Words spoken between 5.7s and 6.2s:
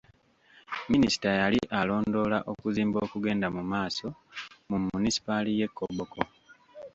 Koboko.